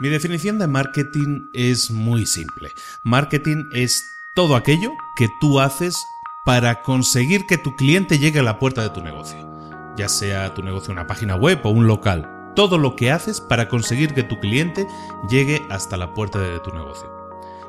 Mi 0.00 0.08
definición 0.08 0.58
de 0.58 0.66
marketing 0.66 1.50
es 1.52 1.92
muy 1.92 2.26
simple. 2.26 2.72
Marketing 3.04 3.66
es 3.70 4.02
todo 4.34 4.56
aquello 4.56 4.90
que 5.14 5.28
tú 5.40 5.60
haces 5.60 5.96
para 6.44 6.82
conseguir 6.82 7.46
que 7.46 7.58
tu 7.58 7.76
cliente 7.76 8.18
llegue 8.18 8.40
a 8.40 8.42
la 8.42 8.58
puerta 8.58 8.82
de 8.82 8.90
tu 8.90 9.02
negocio. 9.02 9.38
Ya 9.96 10.08
sea 10.08 10.52
tu 10.52 10.64
negocio 10.64 10.92
una 10.92 11.06
página 11.06 11.36
web 11.36 11.60
o 11.62 11.70
un 11.70 11.86
local. 11.86 12.28
Todo 12.56 12.76
lo 12.76 12.96
que 12.96 13.12
haces 13.12 13.40
para 13.40 13.68
conseguir 13.68 14.14
que 14.14 14.24
tu 14.24 14.40
cliente 14.40 14.84
llegue 15.30 15.62
hasta 15.70 15.96
la 15.96 16.12
puerta 16.12 16.40
de 16.40 16.58
tu 16.58 16.72
negocio. 16.72 17.08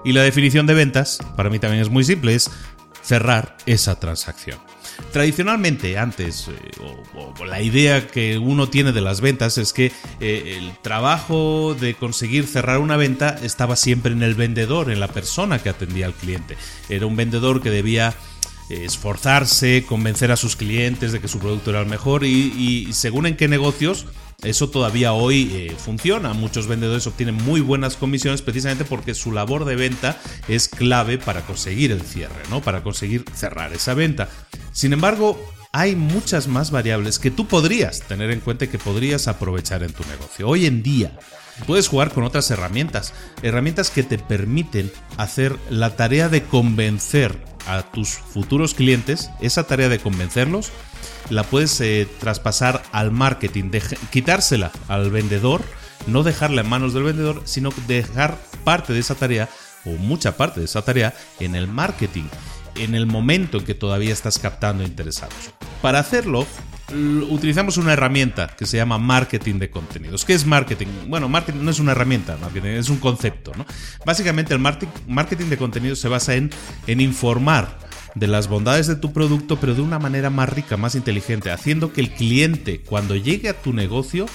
Y 0.04 0.14
la 0.14 0.23
definición 0.23 0.66
de 0.66 0.73
ventas, 0.73 1.20
para 1.36 1.52
mí 1.52 1.60
también 1.60 1.84
es 1.84 1.92
muy 1.92 2.04
simple, 2.04 2.34
es 2.34 2.50
cerrar 3.04 3.55
esa 3.68 4.00
transacción. 4.00 4.57
Tradicionalmente, 5.12 5.98
antes, 5.98 6.50
eh, 6.50 6.54
o, 7.16 7.45
la 7.45 7.62
idea 7.62 8.07
que 8.07 8.38
uno 8.38 8.70
tiene 8.70 8.91
de 8.91 9.02
las 9.02 9.21
ventas 9.21 9.57
es 9.57 9.71
que 9.71 9.91
eh, 10.20 10.57
el 10.57 10.77
trabajo 10.82 11.75
de 11.80 11.94
conseguir 11.94 12.45
cerrar 12.48 12.80
una 12.80 12.98
venta 12.98 13.40
estaba 13.41 13.76
siempre 13.76 14.12
en 14.12 14.23
el 14.23 14.35
vendedor, 14.35 14.91
en 14.91 14.99
la 14.99 15.08
persona 15.08 15.59
que 15.59 15.70
atendía 15.70 16.05
al 16.05 16.13
cliente. 16.13 16.58
Era 16.90 17.05
un 17.05 17.16
vendedor 17.16 17.62
que 17.62 17.70
debía 17.70 18.13
eh, 18.70 18.84
esforzarse, 18.85 19.85
convencer 19.88 20.31
a 20.31 20.38
sus 20.38 20.55
clientes 20.55 21.12
de 21.12 21.20
que 21.20 21.27
su 21.27 21.40
producto 21.40 21.70
era 21.70 21.82
el 21.82 21.88
mejor 21.88 22.26
y, 22.26 22.90
según 22.91 23.26
en 23.26 23.38
qué 23.38 23.48
negocios, 23.48 24.05
eso 24.43 24.70
todavía 24.70 25.13
hoy 25.13 25.73
funciona. 25.77 26.34
Muchos 26.34 26.68
vendedores 26.68 27.07
obtienen 27.07 27.35
muy 27.35 27.62
buenas 27.62 27.96
comisiones 27.96 28.41
precisamente 28.41 28.84
porque 28.84 29.13
su 29.13 29.32
labor 29.32 29.63
de 29.63 29.77
venta 29.77 30.20
es 30.49 30.68
clave 30.68 31.18
para 31.18 31.41
conseguir 31.41 31.91
el 31.91 32.02
cierre, 32.02 32.43
¿no? 32.49 32.62
Para 32.62 32.84
conseguir 32.84 33.23
cerrar 33.34 33.71
esa 33.71 33.93
venta. 33.93 34.30
Sin 34.75 34.91
embargo, 34.91 35.39
hay 35.71 35.95
muchas 35.95 36.49
más 36.49 36.70
variables 36.70 37.17
que 37.17 37.31
tú 37.31 37.47
podrías 37.47 38.02
tener 38.02 38.29
en 38.29 38.41
cuenta 38.41 38.65
y 38.65 38.67
que 38.67 38.77
podrías 38.77 39.29
aprovechar 39.29 39.84
en 39.84 39.93
tu 39.93 40.03
negocio. 40.03 40.49
Hoy 40.49 40.65
en 40.65 40.84
día 40.84 41.17
puedes 41.65 41.88
jugar 41.88 42.11
con 42.11 42.25
otras 42.25 42.51
herramientas, 42.51 43.13
herramientas 43.41 43.89
que 43.89 44.03
te 44.03 44.17
permiten 44.17 44.91
hacer 45.15 45.57
la 45.70 45.95
tarea 45.95 46.27
de 46.27 46.43
convencer 46.43 47.41
a 47.67 47.84
tus 47.84 48.09
futuros 48.09 48.73
clientes, 48.73 49.29
esa 49.40 49.63
tarea 49.63 49.87
de 49.87 49.99
convencerlos, 49.99 50.73
la 51.29 51.43
puedes 51.43 51.79
eh, 51.79 52.05
traspasar 52.20 52.84
al 52.91 53.12
marketing, 53.12 53.71
quitársela 54.12 54.73
al 54.89 55.10
vendedor, 55.10 55.63
no 56.05 56.23
dejarla 56.23 56.62
en 56.62 56.70
manos 56.70 56.93
del 56.93 57.04
vendedor, 57.04 57.43
sino 57.45 57.70
dejar 57.87 58.37
parte 58.65 58.91
de 58.91 58.99
esa 58.99 59.15
tarea 59.15 59.48
o 59.85 59.91
mucha 59.91 60.35
parte 60.35 60.60
de 60.60 60.65
esa 60.65 60.82
tarea 60.82 61.13
en 61.39 61.55
el 61.55 61.70
marketing 61.70 62.26
en 62.76 62.95
el 62.95 63.05
momento 63.05 63.57
en 63.57 63.65
que 63.65 63.73
todavía 63.73 64.13
estás 64.13 64.40
captando 64.40 64.84
interesados. 64.84 65.35
Para 65.81 66.00
hacerlo, 66.00 66.45
utilizamos 67.29 67.78
una 67.78 67.94
herramienta 67.94 68.47
que 68.47 68.66
se 68.66 68.78
llama 68.78 68.97
marketing 68.97 69.56
de 69.56 69.69
contenidos. 69.69 70.25
¿Qué 70.25 70.34
es 70.34 70.45
marketing? 70.45 70.88
Bueno, 71.07 71.29
marketing 71.29 71.59
no 71.63 71.72
es 71.72 71.79
una 71.79 71.94
herramienta, 71.94 72.38
marketing 72.38 72.69
es 72.69 72.90
un 72.90 72.97
concepto. 72.97 73.51
Básicamente 74.06 74.53
el 74.53 74.59
marketing 74.59 75.45
de 75.50 75.57
contenidos 75.57 76.00
se 76.00 76.07
basa 76.07 76.35
en 76.35 76.51
informar 76.88 77.79
de 78.16 78.28
las 78.28 78.47
bondades 78.47 78.88
de 78.88 78.95
tu 78.95 79.12
producto, 79.12 79.59
pero 79.59 79.75
de 79.75 79.81
una 79.81 80.00
manera 80.00 80.29
más 80.29 80.47
rica, 80.47 80.78
más 80.78 80.95
inteligente, 80.95 81.51
haciendo 81.51 81.91
que 81.91 82.01
el 82.01 82.12
cliente 82.12 82.79
cuando 82.79 83.16
llegue 83.16 83.50
a 83.50 83.62
tu 83.62 83.73
negocio 83.73 84.25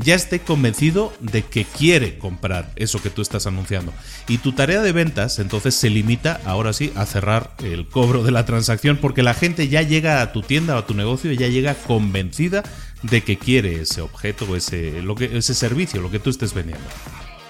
ya 0.00 0.14
esté 0.14 0.40
convencido 0.40 1.12
de 1.20 1.42
que 1.42 1.64
quiere 1.64 2.18
comprar 2.18 2.72
eso 2.76 3.02
que 3.02 3.10
tú 3.10 3.22
estás 3.22 3.46
anunciando. 3.46 3.92
Y 4.28 4.38
tu 4.38 4.52
tarea 4.52 4.82
de 4.82 4.92
ventas 4.92 5.38
entonces 5.38 5.74
se 5.74 5.90
limita, 5.90 6.40
ahora 6.44 6.72
sí, 6.72 6.92
a 6.96 7.06
cerrar 7.06 7.54
el 7.62 7.86
cobro 7.86 8.22
de 8.22 8.30
la 8.30 8.44
transacción 8.44 8.96
porque 8.96 9.22
la 9.22 9.34
gente 9.34 9.68
ya 9.68 9.82
llega 9.82 10.22
a 10.22 10.32
tu 10.32 10.42
tienda 10.42 10.76
o 10.76 10.78
a 10.78 10.86
tu 10.86 10.94
negocio 10.94 11.32
y 11.32 11.36
ya 11.36 11.48
llega 11.48 11.74
convencida 11.74 12.62
de 13.02 13.22
que 13.22 13.38
quiere 13.38 13.80
ese 13.80 14.00
objeto 14.00 14.46
o 14.48 14.56
ese, 14.56 15.02
ese 15.32 15.54
servicio, 15.54 16.00
lo 16.00 16.10
que 16.10 16.18
tú 16.18 16.30
estés 16.30 16.54
vendiendo. 16.54 16.86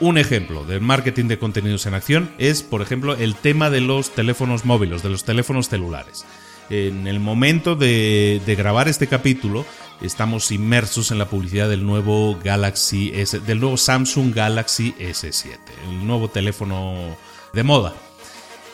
Un 0.00 0.16
ejemplo 0.16 0.64
del 0.64 0.80
marketing 0.80 1.26
de 1.26 1.38
contenidos 1.38 1.84
en 1.86 1.94
acción 1.94 2.30
es, 2.38 2.62
por 2.62 2.80
ejemplo, 2.80 3.14
el 3.16 3.34
tema 3.34 3.68
de 3.68 3.82
los 3.82 4.14
teléfonos 4.14 4.64
móviles, 4.64 5.02
de 5.02 5.10
los 5.10 5.24
teléfonos 5.24 5.68
celulares. 5.68 6.24
En 6.70 7.06
el 7.06 7.20
momento 7.20 7.74
de 7.74 8.54
grabar 8.56 8.88
este 8.88 9.08
capítulo, 9.08 9.66
estamos 10.00 10.50
inmersos 10.50 11.10
en 11.10 11.18
la 11.18 11.28
publicidad 11.28 11.68
del 11.68 11.84
nuevo 11.84 12.38
Galaxy 12.42 13.12
S, 13.14 13.40
del 13.40 13.60
nuevo 13.60 13.76
Samsung 13.76 14.34
Galaxy 14.34 14.94
S7, 14.98 15.58
el 15.88 16.06
nuevo 16.06 16.28
teléfono 16.28 17.16
de 17.52 17.62
moda. 17.62 17.94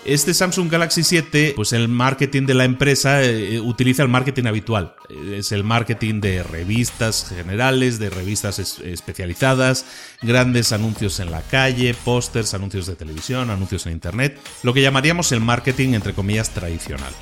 Este 0.06 0.34
Samsung 0.34 0.70
Galaxy 0.70 1.02
7, 1.02 1.54
pues 1.56 1.72
el 1.72 1.88
marketing 1.88 2.46
de 2.46 2.54
la 2.54 2.64
empresa 2.64 3.24
eh, 3.24 3.58
utiliza 3.58 4.04
el 4.04 4.08
marketing 4.08 4.44
habitual. 4.44 4.94
Es 5.32 5.50
el 5.50 5.64
marketing 5.64 6.20
de 6.20 6.44
revistas 6.44 7.26
generales, 7.28 7.98
de 7.98 8.08
revistas 8.08 8.60
especializadas, 8.60 9.84
grandes 10.22 10.70
anuncios 10.70 11.18
en 11.18 11.32
la 11.32 11.42
calle, 11.42 11.92
pósters, 12.04 12.54
anuncios 12.54 12.86
de 12.86 12.94
televisión, 12.94 13.50
anuncios 13.50 13.84
en 13.86 13.94
internet, 13.94 14.38
lo 14.62 14.72
que 14.72 14.82
llamaríamos 14.82 15.32
el 15.32 15.40
marketing 15.40 15.94
entre 15.94 16.14
comillas 16.14 16.50
tradicional. 16.50 17.12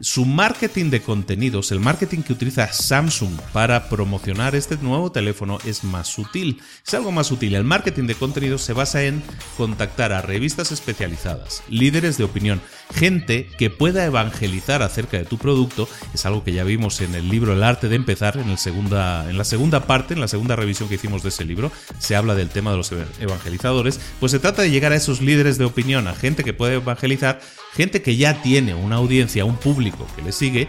Su 0.00 0.24
marketing 0.24 0.90
de 0.90 1.02
contenidos, 1.02 1.72
el 1.72 1.80
marketing 1.80 2.22
que 2.22 2.32
utiliza 2.32 2.72
Samsung 2.72 3.32
para 3.52 3.88
promocionar 3.88 4.54
este 4.54 4.76
nuevo 4.76 5.10
teléfono 5.10 5.58
es 5.64 5.82
más 5.82 6.06
sutil. 6.06 6.62
Es 6.86 6.94
algo 6.94 7.10
más 7.10 7.26
sutil. 7.26 7.56
El 7.56 7.64
marketing 7.64 8.04
de 8.04 8.14
contenidos 8.14 8.62
se 8.62 8.74
basa 8.74 9.02
en 9.02 9.24
contactar 9.56 10.12
a 10.12 10.22
revistas 10.22 10.70
especializadas, 10.70 11.64
líderes 11.68 12.16
de 12.16 12.22
opinión, 12.22 12.60
gente 12.94 13.48
que 13.58 13.70
pueda 13.70 14.04
evangelizar 14.04 14.82
acerca 14.82 15.18
de 15.18 15.24
tu 15.24 15.36
producto. 15.36 15.88
Es 16.14 16.24
algo 16.26 16.44
que 16.44 16.52
ya 16.52 16.62
vimos 16.62 17.00
en 17.00 17.16
el 17.16 17.28
libro 17.28 17.52
El 17.52 17.64
arte 17.64 17.88
de 17.88 17.96
empezar, 17.96 18.36
en, 18.36 18.50
el 18.50 18.58
segunda, 18.58 19.28
en 19.28 19.36
la 19.36 19.44
segunda 19.44 19.88
parte, 19.88 20.14
en 20.14 20.20
la 20.20 20.28
segunda 20.28 20.54
revisión 20.54 20.88
que 20.88 20.94
hicimos 20.94 21.24
de 21.24 21.30
ese 21.30 21.44
libro, 21.44 21.72
se 21.98 22.14
habla 22.14 22.36
del 22.36 22.50
tema 22.50 22.70
de 22.70 22.76
los 22.76 22.92
evangelizadores. 23.18 23.98
Pues 24.20 24.30
se 24.30 24.38
trata 24.38 24.62
de 24.62 24.70
llegar 24.70 24.92
a 24.92 24.96
esos 24.96 25.20
líderes 25.20 25.58
de 25.58 25.64
opinión, 25.64 26.06
a 26.06 26.14
gente 26.14 26.44
que 26.44 26.52
puede 26.52 26.74
evangelizar, 26.74 27.40
gente 27.78 28.02
que 28.02 28.16
ya 28.16 28.42
tiene 28.42 28.74
una 28.74 28.96
audiencia, 28.96 29.44
un 29.44 29.56
público 29.56 30.04
que 30.16 30.22
le 30.22 30.32
sigue 30.32 30.66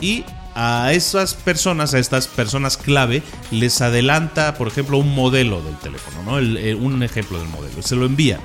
y 0.00 0.24
a 0.54 0.94
esas 0.94 1.34
personas, 1.34 1.92
a 1.92 1.98
estas 1.98 2.28
personas 2.28 2.78
clave, 2.78 3.22
les 3.50 3.82
adelanta, 3.82 4.54
por 4.54 4.66
ejemplo, 4.66 4.96
un 4.96 5.14
modelo 5.14 5.60
del 5.60 5.76
teléfono, 5.76 6.22
¿no? 6.22 6.38
Eh, 6.38 6.74
un 6.74 7.02
ejemplo 7.02 7.38
del 7.38 7.48
modelo. 7.48 7.82
Se 7.82 7.94
lo 7.94 8.06
envía. 8.06 8.40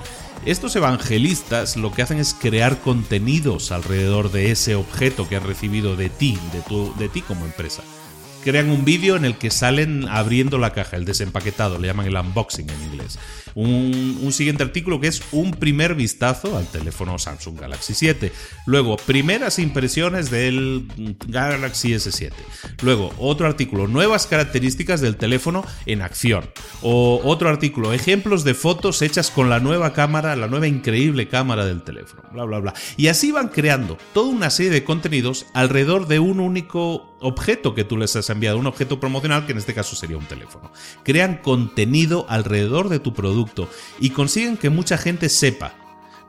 Estos 0.46 0.76
evangelistas 0.76 1.78
lo 1.78 1.94
que 1.94 2.02
hacen 2.02 2.18
es 2.20 2.34
crear 2.34 2.80
contenidos 2.82 3.72
alrededor 3.72 4.30
de 4.30 4.52
ese 4.52 4.76
objeto 4.76 5.30
que 5.30 5.38
han 5.38 5.46
recibido 5.46 5.96
de 5.96 6.10
ti, 6.10 6.38
de, 6.52 6.60
tu, 6.62 6.94
de 6.98 7.08
ti 7.08 7.22
como 7.22 7.46
empresa 7.46 7.82
crean 8.44 8.70
un 8.70 8.86
vídeo 8.86 9.16
en 9.16 9.26
el 9.26 9.38
que 9.38 9.52
salen 9.52 10.08
abriendo 10.08 10.58
la 10.58 10.74
caja, 10.74 10.98
el 10.98 11.06
desempaquetado, 11.06 11.80
le 11.80 11.88
llaman 11.88 12.08
el 12.08 12.16
unboxing 12.16 12.70
en 12.70 12.82
inglés. 12.84 13.20
Un, 13.54 14.32
siguiente 14.32 14.64
artículo 14.64 15.00
que 15.02 15.08
es 15.08 15.22
un 15.32 15.52
primer 15.52 15.94
vistazo 15.94 16.58
al 16.58 16.66
teléfono 16.68 17.20
Samsung 17.20 17.60
Galaxy 17.60 17.94
7. 17.94 18.32
Luego, 18.66 18.96
primeras 18.98 19.60
impresiones 19.60 20.32
del 20.32 20.88
Galaxy 21.28 21.94
S7. 21.94 22.32
Luego, 22.82 23.14
otro 23.18 23.48
artículo, 23.48 23.88
nuevas 23.88 24.26
características 24.26 25.02
del 25.02 25.18
teléfono 25.18 25.66
en 25.86 26.02
acción. 26.02 26.50
O 26.82 27.20
otro 27.26 27.50
artículo, 27.50 27.92
ejemplos 27.92 28.44
de 28.46 28.54
fotos 28.54 29.02
hechas 29.02 29.32
con 29.32 29.50
la 29.50 29.60
nueva 29.60 29.92
cámara, 29.92 30.36
la 30.36 30.48
nueva 30.48 30.68
increíble 30.68 31.28
cámara 31.28 31.66
del 31.66 31.82
teléfono. 31.82 32.24
Bla, 32.32 32.46
bla, 32.46 32.60
bla. 32.60 32.74
Y 32.96 33.08
así 33.08 33.32
van 33.32 33.50
creando 33.50 33.98
toda 34.14 34.30
una 34.30 34.50
serie 34.50 34.72
de 34.72 34.86
contenidos 34.86 35.46
alrededor 35.54 36.08
de 36.08 36.20
un 36.20 36.40
único 36.40 37.11
objeto 37.22 37.74
que 37.74 37.84
tú 37.84 37.98
les 37.98 38.16
has 38.16 38.30
enviado, 38.30 38.58
un 38.58 38.68
objeto 38.68 39.00
promocional 39.00 39.46
que 39.46 39.54
en 39.54 39.60
este 39.60 39.74
caso 39.74 39.96
sería 39.96 40.18
un 40.18 40.26
teléfono. 40.26 40.72
Crean 41.04 41.38
contenido 41.38 42.26
alrededor 42.30 42.90
de 42.90 43.00
tu 43.00 43.14
producto 43.14 43.70
y 44.00 44.10
consiguen 44.10 44.58
que 44.58 44.70
mucha 44.70 44.98
gente 44.98 45.30
sepa, 45.30 45.74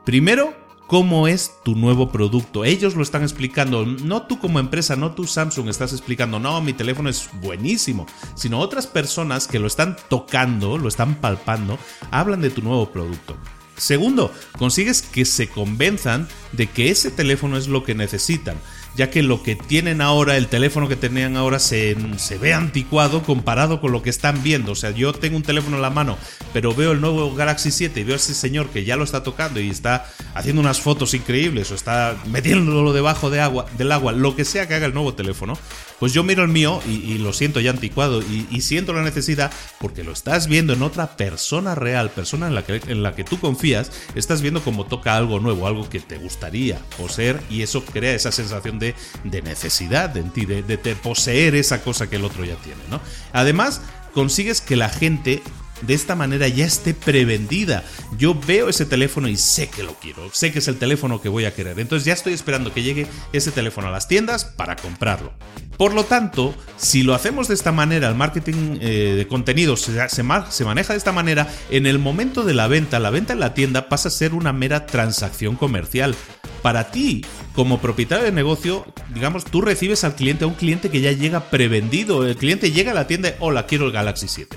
primero, 0.05 0.55
cómo 0.87 1.27
es 1.27 1.55
tu 1.63 1.75
nuevo 1.75 2.11
producto. 2.11 2.65
Ellos 2.65 2.95
lo 2.95 3.03
están 3.03 3.23
explicando, 3.23 3.85
no 3.85 4.23
tú 4.23 4.39
como 4.39 4.59
empresa, 4.59 4.95
no 4.95 5.13
tú 5.13 5.25
Samsung 5.25 5.69
estás 5.69 5.91
explicando, 5.91 6.39
no, 6.39 6.61
mi 6.61 6.73
teléfono 6.73 7.09
es 7.09 7.29
buenísimo, 7.41 8.05
sino 8.35 8.59
otras 8.59 8.87
personas 8.87 9.47
que 9.47 9.59
lo 9.59 9.67
están 9.67 9.97
tocando, 10.09 10.77
lo 10.77 10.87
están 10.87 11.15
palpando, 11.15 11.79
hablan 12.11 12.41
de 12.41 12.51
tu 12.51 12.61
nuevo 12.61 12.91
producto. 12.91 13.35
Segundo, 13.75 14.31
consigues 14.59 15.01
que 15.01 15.25
se 15.25 15.49
convenzan 15.49 16.27
de 16.51 16.67
que 16.67 16.91
ese 16.91 17.09
teléfono 17.09 17.57
es 17.57 17.67
lo 17.67 17.83
que 17.83 17.95
necesitan 17.95 18.57
ya 18.95 19.09
que 19.09 19.23
lo 19.23 19.41
que 19.41 19.55
tienen 19.55 20.01
ahora, 20.01 20.37
el 20.37 20.47
teléfono 20.47 20.87
que 20.87 20.95
tenían 20.95 21.35
ahora, 21.35 21.59
se, 21.59 21.95
ve 22.39 22.53
anticuado 22.53 23.23
comparado 23.23 23.81
con 23.81 23.91
lo 23.91 24.01
que 24.01 24.09
están 24.09 24.43
viendo. 24.43 24.73
O 24.73 24.75
sea, 24.75 24.91
yo 24.91 25.13
tengo 25.13 25.37
un 25.37 25.43
teléfono 25.43 25.77
en 25.77 25.81
la 25.81 25.89
mano, 25.89 26.17
pero 26.53 26.73
veo 26.75 26.91
el 26.91 27.01
nuevo 27.01 27.33
Galaxy 27.33 27.71
7 27.71 27.99
y 27.99 28.03
veo 28.03 28.15
a 28.15 28.17
ese 28.17 28.33
señor 28.33 28.69
que 28.69 28.83
ya 28.83 28.95
lo 28.95 29.03
está 29.03 29.23
tocando 29.23 29.59
y 29.59 29.69
está 29.69 30.05
haciendo 30.35 30.61
unas 30.61 30.79
fotos 30.79 31.13
increíbles 31.13 31.71
o 31.71 31.75
está 31.75 32.15
metiéndolo 32.27 32.93
debajo 32.93 33.29
de 33.29 33.41
agua, 33.41 33.65
del 33.77 33.91
agua, 33.91 34.11
lo 34.11 34.35
que 34.35 34.45
sea 34.45 34.67
que 34.67 34.75
haga 34.75 34.85
el 34.85 34.93
nuevo 34.93 35.13
teléfono, 35.13 35.57
pues 36.03 36.11
yo 36.11 36.23
miro 36.23 36.43
el 36.43 36.49
mío 36.49 36.81
y, 36.85 37.17
lo 37.19 37.31
siento 37.31 37.61
ya 37.61 37.71
anticuado 37.71 38.21
y, 38.21 38.59
siento 38.59 38.91
la 38.91 39.03
necesidad 39.03 39.51
porque 39.79 40.03
lo 40.03 40.11
estás 40.11 40.47
viendo 40.47 40.73
en 40.73 40.83
otra 40.83 41.15
persona 41.15 41.75
real, 41.75 42.09
persona 42.09 42.47
en 42.47 42.55
la, 42.55 42.63
que, 42.63 42.81
en 42.87 43.03
la 43.03 43.15
que 43.15 43.23
tú 43.23 43.39
confías, 43.39 43.89
estás 44.13 44.41
viendo 44.41 44.61
cómo 44.61 44.85
toca 44.85 45.15
algo 45.15 45.39
nuevo, 45.39 45.67
algo 45.67 45.89
que 45.89 45.99
te 45.99 46.17
gustaría 46.17 46.79
poseer 46.97 47.39
y 47.49 47.61
eso 47.61 47.85
crea 47.85 48.13
esa 48.13 48.31
sensación 48.31 48.79
de 48.79 48.83
de, 49.23 49.41
necesidad 49.41 50.15
en 50.17 50.31
ti, 50.31 50.45
de, 50.45 50.95
poseer 51.01 51.55
esa 51.55 51.81
cosa 51.81 52.09
que 52.09 52.17
el 52.17 52.25
otro 52.25 52.43
ya 52.43 52.55
tiene. 52.55 52.81
¿no? 52.89 52.99
Además, 53.31 53.81
consigues 54.13 54.61
que 54.61 54.75
la 54.75 54.89
gente 54.89 55.41
de 55.81 55.93
esta 55.93 56.15
manera 56.15 56.47
ya 56.47 56.65
esté 56.65 56.93
prevendida. 56.93 57.83
Yo 58.17 58.35
veo 58.35 58.69
ese 58.69 58.85
teléfono 58.85 59.27
y 59.27 59.37
sé 59.37 59.69
que 59.69 59.83
lo 59.83 59.93
quiero, 59.95 60.29
sé 60.33 60.51
que 60.51 60.59
es 60.59 60.67
el 60.67 60.77
teléfono 60.77 61.21
que 61.21 61.29
voy 61.29 61.45
a 61.45 61.53
querer. 61.53 61.79
Entonces 61.79 62.05
ya 62.05 62.13
estoy 62.13 62.33
esperando 62.33 62.73
que 62.73 62.83
llegue 62.83 63.07
ese 63.33 63.51
teléfono 63.51 63.87
a 63.87 63.91
las 63.91 64.07
tiendas 64.07 64.45
para 64.45 64.75
comprarlo. 64.75 65.33
Por 65.77 65.93
lo 65.93 66.03
tanto, 66.03 66.53
si 66.77 67.03
lo 67.03 67.15
hacemos 67.15 67.47
de 67.47 67.55
esta 67.55 67.71
manera, 67.71 68.07
el 68.07 68.15
marketing 68.15 68.77
eh, 68.79 69.15
de 69.17 69.27
contenidos 69.27 69.81
se, 69.81 70.09
se, 70.09 70.23
maneja 70.23 70.93
de 70.93 70.97
esta 70.97 71.11
manera, 71.11 71.51
en 71.71 71.87
el 71.87 71.97
momento 71.97 72.43
de 72.43 72.53
la 72.53 72.67
venta, 72.67 72.99
la 72.99 73.09
venta 73.09 73.33
en 73.33 73.39
la 73.39 73.53
tienda 73.53 73.89
pasa 73.89 74.09
a 74.09 74.11
ser 74.11 74.33
una 74.33 74.53
mera 74.53 74.85
transacción 74.85 75.55
comercial. 75.55 76.15
Para 76.61 76.91
ti, 76.91 77.25
como 77.55 77.81
propietario 77.81 78.23
de 78.23 78.31
negocio, 78.31 78.85
digamos, 79.13 79.43
tú 79.43 79.61
recibes 79.61 80.03
al 80.03 80.15
cliente, 80.15 80.45
a 80.45 80.47
un 80.47 80.53
cliente 80.53 80.89
que 80.89 81.01
ya 81.01 81.11
llega 81.11 81.49
prevendido. 81.49 82.25
El 82.25 82.37
cliente 82.37 82.71
llega 82.71 82.91
a 82.91 82.95
la 82.95 83.07
tienda, 83.07 83.33
hola, 83.39 83.65
quiero 83.65 83.87
el 83.87 83.91
Galaxy 83.91 84.27
7 84.27 84.55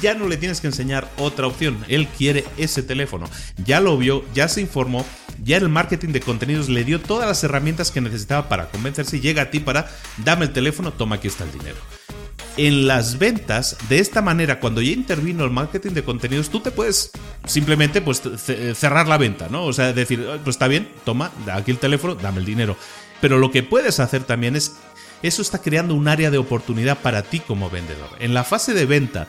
ya 0.00 0.14
no 0.14 0.28
le 0.28 0.36
tienes 0.36 0.60
que 0.60 0.66
enseñar 0.66 1.10
otra 1.16 1.46
opción. 1.46 1.84
Él 1.88 2.08
quiere 2.08 2.44
ese 2.56 2.82
teléfono. 2.82 3.28
Ya 3.64 3.80
lo 3.80 3.96
vio, 3.96 4.24
ya 4.34 4.48
se 4.48 4.60
informó, 4.60 5.04
ya 5.42 5.56
el 5.56 5.68
marketing 5.68 6.10
de 6.10 6.20
contenidos 6.20 6.68
le 6.68 6.84
dio 6.84 7.00
todas 7.00 7.28
las 7.28 7.42
herramientas 7.44 7.90
que 7.90 8.00
necesitaba 8.00 8.48
para 8.48 8.68
convencerse 8.70 9.16
y 9.16 9.20
llega 9.20 9.42
a 9.42 9.50
ti 9.50 9.60
para 9.60 9.88
dame 10.18 10.46
el 10.46 10.52
teléfono, 10.52 10.92
toma 10.92 11.16
aquí 11.16 11.28
está 11.28 11.44
el 11.44 11.52
dinero 11.52 11.78
en 12.58 12.88
las 12.88 13.18
ventas, 13.18 13.76
de 13.88 14.00
esta 14.00 14.20
manera, 14.20 14.58
cuando 14.58 14.82
ya 14.82 14.90
intervino 14.90 15.44
el 15.44 15.50
marketing 15.50 15.92
de 15.92 16.02
contenidos, 16.02 16.50
tú 16.50 16.58
te 16.58 16.72
puedes 16.72 17.12
simplemente 17.46 18.02
pues, 18.02 18.20
cerrar 18.74 19.06
la 19.06 19.16
venta, 19.16 19.48
¿no? 19.48 19.64
O 19.64 19.72
sea, 19.72 19.92
decir, 19.92 20.26
pues 20.42 20.56
está 20.56 20.66
bien, 20.66 20.88
toma, 21.04 21.30
aquí 21.52 21.70
el 21.70 21.78
teléfono, 21.78 22.16
dame 22.16 22.40
el 22.40 22.44
dinero. 22.44 22.76
Pero 23.20 23.38
lo 23.38 23.52
que 23.52 23.62
puedes 23.62 24.00
hacer 24.00 24.24
también 24.24 24.56
es, 24.56 24.76
eso 25.22 25.40
está 25.40 25.58
creando 25.58 25.94
un 25.94 26.08
área 26.08 26.32
de 26.32 26.38
oportunidad 26.38 26.98
para 26.98 27.22
ti 27.22 27.38
como 27.38 27.70
vendedor. 27.70 28.10
En 28.18 28.34
la 28.34 28.42
fase 28.42 28.74
de 28.74 28.86
venta, 28.86 29.28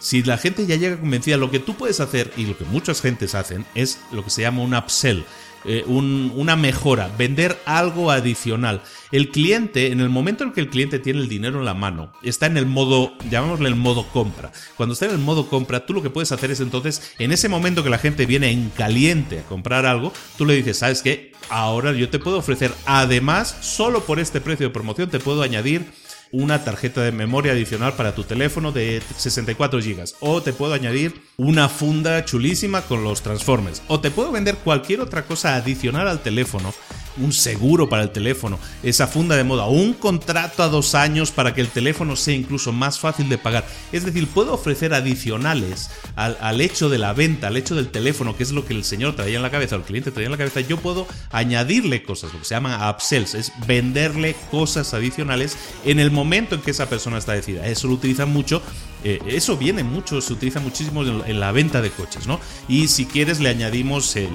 si 0.00 0.22
la 0.22 0.38
gente 0.38 0.66
ya 0.66 0.76
llega 0.76 0.98
convencida, 0.98 1.36
lo 1.36 1.50
que 1.50 1.60
tú 1.60 1.74
puedes 1.74 2.00
hacer 2.00 2.32
y 2.36 2.46
lo 2.46 2.58
que 2.58 2.64
muchas 2.64 3.00
gentes 3.00 3.34
hacen 3.34 3.64
es 3.74 4.00
lo 4.10 4.24
que 4.24 4.30
se 4.30 4.42
llama 4.42 4.62
un 4.62 4.74
upsell. 4.74 5.24
Eh, 5.66 5.84
una 5.86 6.56
mejora, 6.56 7.10
vender 7.18 7.60
algo 7.66 8.10
adicional. 8.10 8.80
El 9.12 9.28
cliente, 9.28 9.92
en 9.92 10.00
el 10.00 10.08
momento 10.08 10.42
en 10.42 10.52
que 10.52 10.60
el 10.62 10.70
cliente 10.70 10.98
tiene 10.98 11.20
el 11.20 11.28
dinero 11.28 11.58
en 11.58 11.66
la 11.66 11.74
mano, 11.74 12.14
está 12.22 12.46
en 12.46 12.56
el 12.56 12.64
modo, 12.64 13.12
llamémosle 13.28 13.68
el 13.68 13.76
modo 13.76 14.08
compra. 14.08 14.52
Cuando 14.78 14.94
está 14.94 15.04
en 15.04 15.12
el 15.12 15.18
modo 15.18 15.48
compra, 15.50 15.84
tú 15.84 15.92
lo 15.92 16.02
que 16.02 16.08
puedes 16.08 16.32
hacer 16.32 16.50
es 16.50 16.60
entonces, 16.60 17.12
en 17.18 17.30
ese 17.30 17.50
momento 17.50 17.84
que 17.84 17.90
la 17.90 17.98
gente 17.98 18.24
viene 18.24 18.50
en 18.50 18.70
caliente 18.70 19.40
a 19.40 19.42
comprar 19.42 19.84
algo, 19.84 20.14
tú 20.38 20.46
le 20.46 20.54
dices, 20.54 20.78
¿sabes 20.78 21.02
qué? 21.02 21.32
Ahora 21.50 21.92
yo 21.92 22.08
te 22.08 22.18
puedo 22.18 22.38
ofrecer, 22.38 22.72
además, 22.86 23.54
solo 23.60 24.04
por 24.06 24.18
este 24.18 24.40
precio 24.40 24.68
de 24.68 24.72
promoción, 24.72 25.10
te 25.10 25.20
puedo 25.20 25.42
añadir 25.42 25.84
una 26.32 26.64
tarjeta 26.64 27.02
de 27.02 27.12
memoria 27.12 27.52
adicional 27.52 27.94
para 27.94 28.14
tu 28.14 28.24
teléfono 28.24 28.72
de 28.72 29.02
64 29.16 29.80
GB. 29.80 30.04
O 30.20 30.42
te 30.42 30.52
puedo 30.52 30.74
añadir 30.74 31.22
una 31.36 31.68
funda 31.68 32.24
chulísima 32.24 32.82
con 32.82 33.04
los 33.04 33.22
Transformers. 33.22 33.82
O 33.88 34.00
te 34.00 34.10
puedo 34.10 34.32
vender 34.32 34.56
cualquier 34.56 35.00
otra 35.00 35.24
cosa 35.24 35.56
adicional 35.56 36.08
al 36.08 36.20
teléfono 36.20 36.72
un 37.20 37.32
seguro 37.32 37.88
para 37.88 38.02
el 38.02 38.10
teléfono, 38.10 38.58
esa 38.82 39.06
funda 39.06 39.36
de 39.36 39.44
moda, 39.44 39.66
un 39.66 39.94
contrato 39.94 40.62
a 40.62 40.68
dos 40.68 40.94
años 40.94 41.30
para 41.30 41.54
que 41.54 41.60
el 41.60 41.68
teléfono 41.68 42.16
sea 42.16 42.34
incluso 42.34 42.72
más 42.72 42.98
fácil 42.98 43.28
de 43.28 43.38
pagar. 43.38 43.66
Es 43.92 44.04
decir, 44.04 44.26
puedo 44.28 44.54
ofrecer 44.54 44.94
adicionales 44.94 45.90
al, 46.16 46.60
hecho 46.60 46.88
de 46.88 46.98
la 46.98 47.12
venta, 47.12 47.48
al 47.48 47.56
hecho 47.56 47.74
del 47.74 47.88
teléfono, 47.88 48.36
que 48.36 48.42
es 48.42 48.52
lo 48.52 48.64
que 48.64 48.74
el 48.74 48.84
señor 48.84 49.16
traía 49.16 49.36
en 49.36 49.42
la 49.42 49.50
cabeza, 49.50 49.76
o 49.76 49.78
el 49.78 49.84
cliente 49.84 50.10
traía 50.10 50.26
en 50.26 50.32
la 50.32 50.38
cabeza. 50.38 50.60
Yo 50.60 50.78
puedo 50.78 51.06
añadirle 51.30 52.02
cosas, 52.02 52.32
lo 52.32 52.38
que 52.40 52.44
se 52.44 52.54
llama 52.54 52.90
upsells, 52.90 53.34
es 53.34 53.52
venderle 53.66 54.34
cosas 54.50 54.94
adicionales 54.94 55.56
en 55.84 56.00
el 56.00 56.10
momento 56.10 56.54
en 56.54 56.60
que 56.62 56.70
esa 56.70 56.88
persona 56.88 57.18
está 57.18 57.32
decidida. 57.32 57.66
Eso 57.66 57.88
lo 57.88 57.94
utilizan 57.94 58.32
mucho 58.32 58.62
eh, 59.02 59.18
eso 59.26 59.56
viene 59.56 59.82
mucho, 59.82 60.20
se 60.20 60.32
utiliza 60.32 60.60
muchísimo 60.60 61.02
en, 61.02 61.40
la 61.40 61.52
venta 61.52 61.80
de 61.80 61.90
coches, 61.90 62.26
¿no? 62.26 62.38
Y 62.68 62.88
si 62.88 63.06
quieres 63.06 63.40
le 63.40 63.48
añadimos 63.48 64.14
el, 64.16 64.28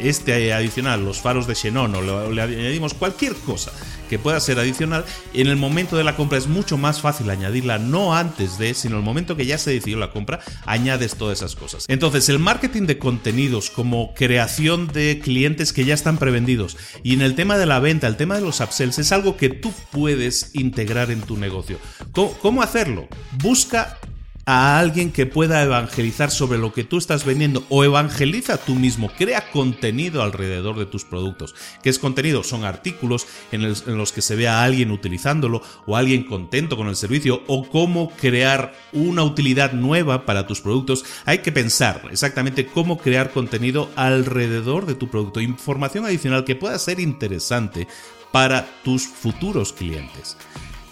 este 0.00 0.52
adicional, 0.52 1.04
los 1.04 1.20
faros 1.20 1.46
de 1.46 1.54
xenón 1.54 1.94
o 1.94 2.30
le, 2.30 2.42
añadimos 2.42 2.94
cualquier 2.94 3.34
cosa 3.34 3.72
que 4.08 4.18
pueda 4.18 4.38
ser 4.40 4.58
adicional, 4.58 5.04
en 5.32 5.46
el 5.46 5.56
momento 5.56 5.96
de 5.96 6.04
la 6.04 6.14
compra 6.14 6.38
es 6.38 6.46
mucho 6.46 6.76
más 6.76 7.00
fácil 7.00 7.30
añadirla, 7.30 7.78
no 7.78 8.14
antes 8.14 8.58
de, 8.58 8.74
sino 8.74 8.96
el 8.96 9.02
momento 9.02 9.36
que 9.36 9.46
ya 9.46 9.58
se 9.58 9.72
decidió 9.72 9.98
la 9.98 10.10
compra, 10.10 10.40
añades 10.66 11.16
todas 11.16 11.38
esas 11.38 11.56
cosas. 11.56 11.86
Entonces, 11.88 12.28
el 12.28 12.38
marketing 12.38 12.82
de 12.82 12.98
contenidos 12.98 13.70
como 13.70 14.14
creación 14.14 14.88
de 14.88 15.20
clientes 15.22 15.72
que 15.72 15.84
ya 15.84 15.94
están 15.94 16.18
prevendidos 16.18 16.76
y 17.02 17.14
en 17.14 17.22
el 17.22 17.34
tema 17.34 17.56
de 17.56 17.66
la 17.66 17.80
venta, 17.80 18.06
el 18.06 18.16
tema 18.16 18.34
de 18.34 18.42
los 18.42 18.60
upsells, 18.60 18.98
es 18.98 19.12
algo 19.12 19.36
que 19.36 19.48
tú 19.48 19.72
puedes 19.90 20.54
integrar 20.54 21.10
en 21.10 21.20
tu 21.22 21.36
negocio. 21.36 21.78
cómo 22.12 22.62
hacerlo? 22.62 23.08
Busca 23.42 23.98
a 24.46 24.78
alguien 24.78 25.12
que 25.12 25.26
pueda 25.26 25.62
evangelizar 25.62 26.30
sobre 26.30 26.58
lo 26.58 26.72
que 26.72 26.84
tú 26.84 26.98
estás 26.98 27.24
vendiendo 27.24 27.64
o 27.68 27.84
evangeliza 27.84 28.58
tú 28.58 28.74
mismo, 28.74 29.10
crea 29.16 29.50
contenido 29.50 30.22
alrededor 30.22 30.78
de 30.78 30.86
tus 30.86 31.04
productos. 31.04 31.54
¿Qué 31.82 31.90
es 31.90 31.98
contenido? 31.98 32.42
Son 32.42 32.64
artículos 32.64 33.26
en, 33.52 33.62
los 33.62 34.12
que 34.12 34.22
se 34.22 34.36
vea 34.36 34.60
a 34.60 34.64
alguien 34.64 34.90
utilizándolo 34.90 35.62
o 35.86 35.96
alguien 35.96 36.24
contento 36.24 36.76
con 36.76 36.88
el 36.88 36.96
servicio 36.96 37.42
o 37.46 37.68
cómo 37.68 38.10
crear 38.10 38.74
una 38.92 39.24
utilidad 39.24 39.72
nueva 39.72 40.26
para 40.26 40.46
tus 40.46 40.60
productos. 40.60 41.04
Hay 41.24 41.38
que 41.38 41.52
pensar 41.52 42.02
exactamente 42.10 42.66
cómo 42.66 42.98
crear 42.98 43.30
contenido 43.30 43.90
alrededor 43.96 44.86
de 44.86 44.94
tu 44.94 45.08
producto, 45.08 45.40
información 45.40 46.04
adicional 46.04 46.44
que 46.44 46.56
pueda 46.56 46.78
ser 46.78 47.00
interesante 47.00 47.88
para 48.30 48.66
tus 48.82 49.06
futuros 49.06 49.72
clientes. 49.72 50.36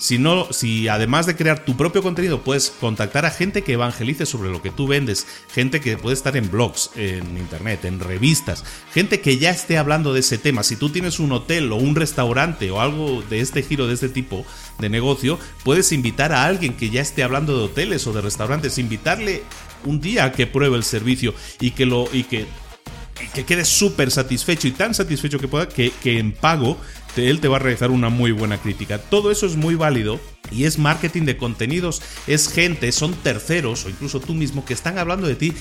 Si, 0.03 0.21
si 0.51 0.89
además 0.89 1.27
de 1.27 1.37
crear 1.37 1.65
tu 1.65 1.77
propio 1.77 2.03
contenido 2.03 2.43
puedes 2.43 2.71
contactar 2.71 3.25
a 3.25 3.31
gente 3.31 3.63
que 3.63 3.75
evangelice 3.75 4.27
sobre 4.27 4.51
lo 4.51 4.61
que 4.61 4.73
tú 4.73 4.89
vendes, 4.89 5.29
gente 5.55 5.81
que 5.81 5.97
puede 5.97 6.15
estar 6.15 6.37
en 6.37 6.51
blogs, 6.51 6.91
en 6.97 7.39
internet, 7.39 7.85
en 7.85 8.01
revistas, 8.01 8.65
gente 8.93 9.21
que 9.21 9.39
ya 9.39 9.51
esté 9.51 9.79
hablando 9.79 10.13
de 10.13 10.19
ese 10.19 10.39
tema. 10.39 10.65
Si 10.65 10.75
tú 10.75 10.91
tienes 10.91 11.21
un 11.21 11.31
hotel 11.31 11.71
o 11.71 11.77
un 11.77 11.95
restaurante 11.95 12.69
o 12.73 12.81
algo 12.81 13.23
de 13.31 13.39
este 13.39 13.63
giro, 13.63 13.87
de 13.87 13.95
este 13.95 14.09
tipo 14.09 14.45
de 14.81 14.89
negocio, 14.89 15.39
puedes 15.63 15.93
invitar 15.93 16.33
a 16.33 16.47
alguien 16.47 16.75
que 16.75 16.91
ya 16.91 17.01
esté 17.01 17.23
hablando 17.23 17.57
de 17.57 17.67
hoteles 17.67 18.05
o 18.09 18.13
de 18.13 18.23
restaurantes, 18.23 18.79
invitarle 18.79 19.45
un 19.85 20.01
día 20.01 20.25
a 20.25 20.33
que 20.33 20.49
pruebe 20.49 20.77
el 20.77 20.83
servicio 20.83 21.33
y 21.61 21.71
que 21.71 21.87
lo 21.87 22.09
y 22.13 22.25
que 22.25 22.47
que 23.35 23.45
quede 23.45 23.65
súper 23.65 24.11
satisfecho 24.11 24.67
y 24.67 24.73
tan 24.73 24.95
satisfecho 24.95 25.39
que 25.39 25.47
pueda 25.47 25.69
que 25.69 25.93
en 26.05 26.33
pago 26.33 26.77
él 27.17 27.41
te 27.41 27.49
va 27.49 27.57
a 27.57 27.61
realizar 27.61 27.91
una 27.91 28.09
muy 28.09 28.33
buena 28.33 28.59
crítica. 28.59 28.99
Todo 28.99 29.31
eso 29.31 29.47
es 29.47 29.57
muy 29.57 29.75
válido 29.75 30.21
y 30.51 30.65
es 30.65 30.79
marketing 30.79 31.23
de 31.23 31.37
contenidos, 31.37 32.03
es 32.27 32.49
gente, 32.49 32.93
son 32.93 33.15
terceros 33.15 33.85
o 33.85 33.91
incluso 33.91 34.21
tú 34.21 34.35
mismo 34.35 34.65
que 34.65 34.75
están 34.75 34.99
hablando 34.99 35.27
de 35.27 35.37
ti 35.37 35.53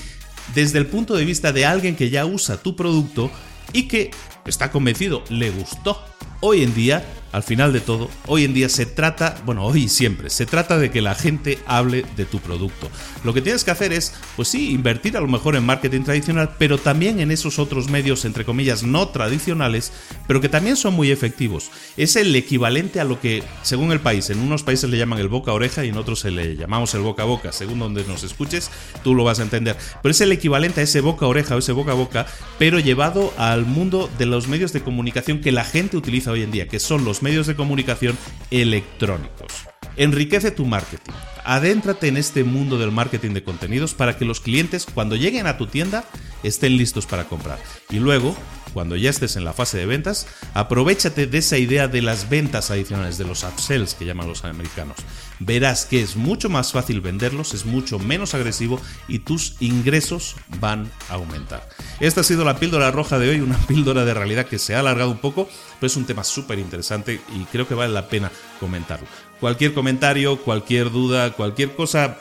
desde 0.54 0.78
el 0.78 0.86
punto 0.86 1.14
de 1.14 1.24
vista 1.24 1.52
de 1.52 1.66
alguien 1.66 1.96
que 1.96 2.10
ya 2.10 2.26
usa 2.26 2.56
tu 2.56 2.76
producto 2.76 3.30
y 3.72 3.88
que 3.88 4.10
está 4.46 4.70
convencido, 4.70 5.22
le 5.28 5.50
gustó. 5.50 6.02
Hoy 6.40 6.62
en 6.62 6.74
día 6.74 7.04
al 7.32 7.42
final 7.42 7.72
de 7.72 7.80
todo, 7.80 8.10
hoy 8.26 8.44
en 8.44 8.52
día 8.52 8.68
se 8.68 8.84
trata, 8.86 9.40
bueno, 9.44 9.64
hoy 9.64 9.84
y 9.84 9.88
siempre, 9.88 10.28
se 10.28 10.44
trata 10.44 10.78
de 10.78 10.90
que 10.90 11.00
la 11.00 11.14
gente 11.14 11.58
hable 11.66 12.04
de 12.14 12.26
tu 12.26 12.38
producto. 12.40 12.90
Lo 13.24 13.32
que 13.32 13.40
tienes 13.40 13.64
que 13.64 13.70
hacer 13.70 13.92
es, 13.92 14.14
pues 14.36 14.48
sí, 14.48 14.70
invertir 14.70 15.16
a 15.16 15.20
lo 15.20 15.28
mejor 15.28 15.56
en 15.56 15.64
marketing 15.64 16.02
tradicional, 16.02 16.54
pero 16.58 16.76
también 16.76 17.20
en 17.20 17.30
esos 17.30 17.58
otros 17.58 17.88
medios, 17.88 18.26
entre 18.26 18.44
comillas, 18.44 18.82
no 18.82 19.08
tradicionales, 19.08 19.92
pero 20.26 20.42
que 20.42 20.50
también 20.50 20.76
son 20.76 20.94
muy 20.94 21.10
efectivos. 21.10 21.70
Es 21.96 22.16
el 22.16 22.36
equivalente 22.36 23.00
a 23.00 23.04
lo 23.04 23.18
que, 23.18 23.42
según 23.62 23.92
el 23.92 24.00
país, 24.00 24.28
en 24.28 24.38
unos 24.38 24.62
países 24.62 24.90
le 24.90 24.98
llaman 24.98 25.18
el 25.18 25.28
boca 25.28 25.52
a 25.52 25.54
oreja 25.54 25.84
y 25.84 25.88
en 25.88 25.96
otros 25.96 26.20
se 26.20 26.30
le 26.30 26.56
llamamos 26.56 26.94
el 26.94 27.00
boca 27.00 27.22
a 27.22 27.26
boca, 27.26 27.52
según 27.52 27.78
donde 27.78 28.04
nos 28.04 28.24
escuches, 28.24 28.70
tú 29.02 29.14
lo 29.14 29.24
vas 29.24 29.40
a 29.40 29.44
entender. 29.44 29.76
Pero 30.02 30.10
es 30.10 30.20
el 30.20 30.32
equivalente 30.32 30.82
a 30.82 30.84
ese 30.84 31.00
boca 31.00 31.24
a 31.24 31.28
oreja 31.28 31.56
o 31.56 31.58
ese 31.58 31.72
boca 31.72 31.92
a 31.92 31.94
boca, 31.94 32.26
pero 32.58 32.78
llevado 32.78 33.32
al 33.38 33.64
mundo 33.64 34.10
de 34.18 34.26
los 34.32 34.48
medios 34.48 34.72
de 34.72 34.82
comunicación 34.82 35.40
que 35.40 35.52
la 35.52 35.64
gente 35.64 35.96
utiliza 35.96 36.32
hoy 36.32 36.42
en 36.42 36.50
día, 36.50 36.66
que 36.66 36.80
son 36.80 37.04
los 37.04 37.22
medios 37.22 37.46
de 37.46 37.54
comunicación 37.54 38.18
electrónicos. 38.50 39.68
Enriquece 39.96 40.50
tu 40.50 40.64
marketing. 40.64 41.12
Adéntrate 41.44 42.08
en 42.08 42.16
este 42.16 42.42
mundo 42.42 42.78
del 42.78 42.92
marketing 42.92 43.30
de 43.34 43.44
contenidos 43.44 43.94
para 43.94 44.16
que 44.16 44.24
los 44.24 44.40
clientes 44.40 44.86
cuando 44.86 45.16
lleguen 45.16 45.46
a 45.46 45.58
tu 45.58 45.66
tienda 45.66 46.04
estén 46.42 46.76
listos 46.76 47.06
para 47.06 47.24
comprar. 47.24 47.58
Y 47.90 47.96
luego 47.96 48.34
cuando 48.72 48.96
ya 48.96 49.10
estés 49.10 49.36
en 49.36 49.44
la 49.44 49.52
fase 49.52 49.78
de 49.78 49.86
ventas, 49.86 50.26
aprovechate 50.54 51.26
de 51.26 51.38
esa 51.38 51.58
idea 51.58 51.88
de 51.88 52.02
las 52.02 52.28
ventas 52.28 52.70
adicionales, 52.70 53.18
de 53.18 53.24
los 53.24 53.44
upsells 53.44 53.94
que 53.94 54.04
llaman 54.04 54.28
los 54.28 54.44
americanos. 54.44 54.96
Verás 55.38 55.86
que 55.86 56.02
es 56.02 56.16
mucho 56.16 56.48
más 56.48 56.72
fácil 56.72 57.00
venderlos, 57.00 57.54
es 57.54 57.66
mucho 57.66 57.98
menos 57.98 58.34
agresivo 58.34 58.80
y 59.08 59.20
tus 59.20 59.56
ingresos 59.60 60.36
van 60.60 60.90
a 61.08 61.14
aumentar. 61.14 61.68
Esta 62.00 62.20
ha 62.20 62.24
sido 62.24 62.44
la 62.44 62.58
píldora 62.58 62.90
roja 62.90 63.18
de 63.18 63.30
hoy, 63.30 63.40
una 63.40 63.58
píldora 63.66 64.04
de 64.04 64.14
realidad 64.14 64.46
que 64.46 64.58
se 64.58 64.74
ha 64.74 64.80
alargado 64.80 65.10
un 65.10 65.18
poco, 65.18 65.48
pero 65.80 65.86
es 65.88 65.96
un 65.96 66.04
tema 66.04 66.24
súper 66.24 66.58
interesante 66.58 67.20
y 67.34 67.44
creo 67.46 67.66
que 67.66 67.74
vale 67.74 67.92
la 67.92 68.08
pena 68.08 68.30
comentarlo. 68.60 69.06
Cualquier 69.40 69.74
comentario, 69.74 70.36
cualquier 70.36 70.90
duda, 70.90 71.32
cualquier 71.32 71.74
cosa 71.74 72.16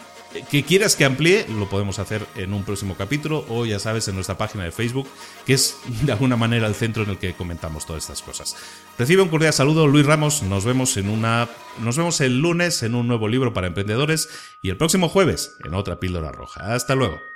que 0.49 0.63
quieras 0.63 0.95
que 0.95 1.05
amplíe, 1.05 1.45
lo 1.49 1.69
podemos 1.69 1.99
hacer 1.99 2.25
en 2.35 2.53
un 2.53 2.63
próximo 2.63 2.95
capítulo 2.95 3.45
o 3.49 3.65
ya 3.65 3.79
sabes 3.79 4.07
en 4.07 4.15
nuestra 4.15 4.37
página 4.37 4.63
de 4.63 4.71
Facebook, 4.71 5.07
que 5.45 5.53
es 5.53 5.77
de 6.03 6.11
alguna 6.11 6.35
manera 6.35 6.67
el 6.67 6.75
centro 6.75 7.03
en 7.03 7.09
el 7.09 7.17
que 7.17 7.33
comentamos 7.33 7.85
todas 7.85 8.03
estas 8.03 8.21
cosas. 8.21 8.55
Recibe 8.97 9.21
un 9.21 9.29
cordial 9.29 9.53
saludo, 9.53 9.87
Luis 9.87 10.05
Ramos. 10.05 10.43
Nos 10.43 10.65
vemos 10.65 10.97
en 10.97 11.09
una 11.09 11.49
nos 11.79 11.97
vemos 11.97 12.19
el 12.21 12.39
lunes 12.39 12.83
en 12.83 12.95
un 12.95 13.07
nuevo 13.07 13.27
libro 13.27 13.53
para 13.53 13.67
emprendedores 13.67 14.29
y 14.61 14.69
el 14.69 14.77
próximo 14.77 15.09
jueves 15.09 15.55
en 15.63 15.73
otra 15.73 15.99
píldora 15.99 16.31
roja. 16.31 16.73
Hasta 16.73 16.95
luego. 16.95 17.30